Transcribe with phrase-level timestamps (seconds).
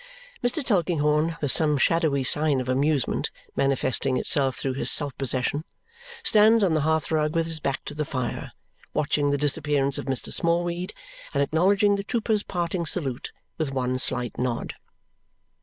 [0.43, 0.65] Mr.
[0.65, 5.63] Tulkinghorn, with some shadowy sign of amusement manifesting itself through his self possession,
[6.23, 8.51] stands on the hearth rug with his back to the fire,
[8.95, 10.33] watching the disappearance of Mr.
[10.33, 10.91] Smallweed
[11.35, 14.73] and acknowledging the trooper's parting salute with one slight nod.